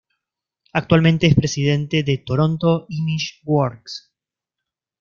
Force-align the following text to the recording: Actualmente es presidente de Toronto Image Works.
Actualmente 0.73 1.27
es 1.27 1.35
presidente 1.35 2.01
de 2.01 2.17
Toronto 2.17 2.87
Image 2.89 3.35
Works. 3.45 4.11